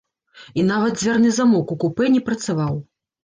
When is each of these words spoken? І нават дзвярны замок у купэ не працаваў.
І 0.59 0.63
нават 0.69 0.93
дзвярны 1.01 1.29
замок 1.39 1.75
у 1.77 1.79
купэ 1.83 2.09
не 2.17 2.23
працаваў. 2.31 2.73